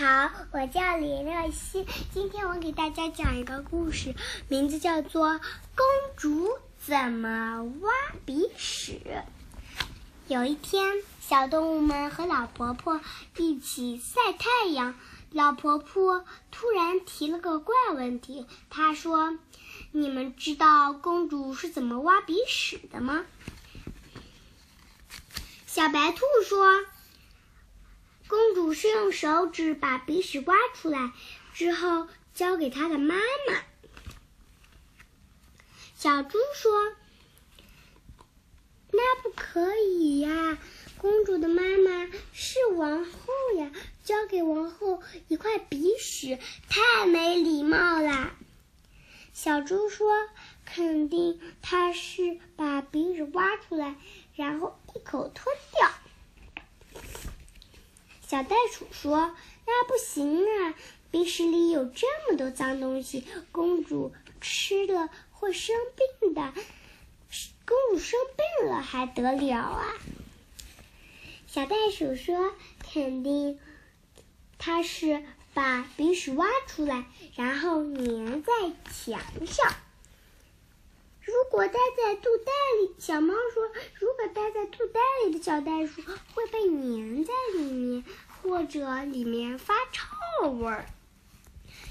[0.00, 4.14] 好，我叫李热欣，今天我给大家讲一个故事，
[4.48, 5.84] 名字叫做《公
[6.16, 7.92] 主怎么挖
[8.24, 8.98] 鼻屎》。
[10.26, 12.98] 有一天，小动物们和老婆婆
[13.36, 14.94] 一起晒太阳，
[15.32, 19.36] 老婆婆突然提了个怪问题，她说
[19.92, 23.26] ：“你们知道公主是怎么挖鼻屎的吗？”
[25.68, 26.86] 小白兔说。
[28.70, 31.10] 公主是用手指把鼻屎挖出来，
[31.52, 33.64] 之后交给他的妈妈。
[35.96, 36.92] 小猪说
[38.94, 40.56] ：“那不可以呀，
[40.98, 43.10] 公主的妈妈是王后
[43.58, 43.72] 呀，
[44.04, 48.36] 交给王后一块鼻屎太没礼貌啦。”
[49.34, 50.12] 小猪说
[50.64, 53.96] ：“肯定她是把鼻屎挖出来，
[54.36, 55.90] 然后一口吞掉。”
[58.30, 59.34] 小袋鼠说
[59.66, 60.74] ：“那不行啊，
[61.10, 65.74] 鼻屎里有这么多脏东西，公主吃了会生
[66.20, 66.54] 病的。
[67.66, 69.94] 公主生病了还得了啊？”
[71.48, 72.54] 小袋鼠说
[72.92, 73.58] ：“肯定，
[74.58, 78.52] 它是把鼻屎挖出来，然后粘在
[78.92, 79.74] 墙上。
[81.20, 83.59] 如果待在肚袋里，小猫说，
[84.60, 86.02] 在肚袋里的小袋鼠
[86.34, 88.04] 会被粘在里面。”
[88.42, 90.86] 或者里面发臭味儿，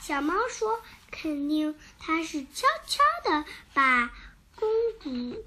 [0.00, 4.12] 小猫说：“肯定它是悄悄的把
[4.56, 4.68] 公
[5.00, 5.44] 主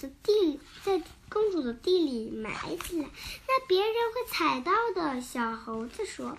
[0.00, 3.10] 的地在公主的地里埋起来，
[3.46, 6.38] 那别人会踩到的。”小猴子说：“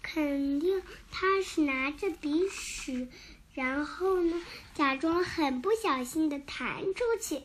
[0.00, 3.06] 肯定它是拿着鼻屎，
[3.52, 4.40] 然后呢，
[4.92, 7.44] 假装很不小心的弹出去。”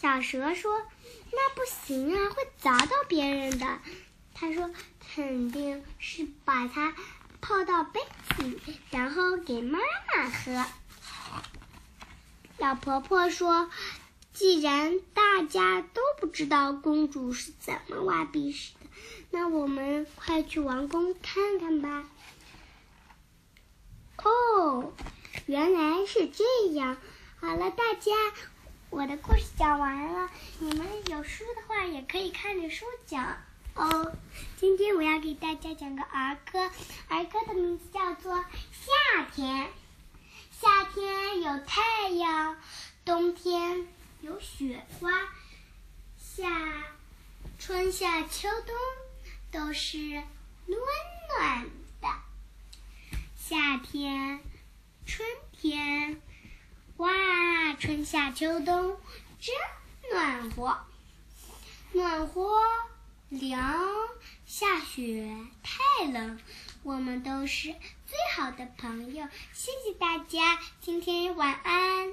[0.00, 0.80] 小蛇说
[1.30, 3.80] ：“那不行啊，会砸到别人的。”
[4.32, 4.70] 他说
[5.14, 6.94] ：“肯定是把它
[7.42, 8.00] 泡到杯
[8.34, 9.78] 子里，然后给妈
[10.16, 10.64] 妈喝。”
[12.56, 13.68] 老婆婆说
[14.32, 18.86] ：“既然大家都不知道公主是怎么挖鼻屎的，
[19.30, 22.08] 那我们快去王宫看看吧。”
[24.24, 24.92] 哦，
[25.46, 26.96] 原来是这样。
[27.40, 28.12] 好了，大家。
[28.90, 30.30] 我的故事讲完了，
[30.60, 33.38] 你们有书的话也可以看着书讲
[33.74, 34.12] 哦。
[34.56, 36.70] 今天我要给大家讲个儿歌，
[37.08, 38.34] 儿歌的名字叫做
[38.70, 39.66] 《夏天》。
[40.52, 42.56] 夏天有太阳，
[43.04, 43.88] 冬天
[44.20, 45.10] 有雪花，
[46.16, 46.84] 夏、
[47.58, 48.76] 春夏秋冬
[49.50, 50.80] 都是暖
[51.36, 51.70] 暖的。
[53.46, 54.40] 夏天，
[55.04, 56.18] 春天。
[56.96, 57.10] 哇，
[57.78, 58.96] 春夏秋冬
[59.38, 59.54] 真
[60.10, 60.78] 暖和，
[61.92, 62.58] 暖和
[63.28, 63.84] 凉，
[64.46, 66.40] 下雪太冷，
[66.84, 67.74] 我们都是
[68.06, 69.28] 最好的朋友。
[69.52, 72.12] 谢谢大家，今天晚安。